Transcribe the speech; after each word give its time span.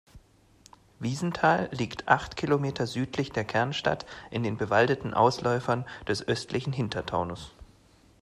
Wiesental 0.97 1.69
liegt 1.71 2.07
acht 2.07 2.35
Kilometer 2.35 2.87
südlich 2.87 3.31
der 3.33 3.43
Kernstadt 3.43 4.07
in 4.31 4.41
den 4.41 4.57
bewaldeten 4.57 5.13
Ausläufern 5.13 5.85
des 6.07 6.27
östlichen 6.27 6.73
Hintertaunus. 6.73 7.53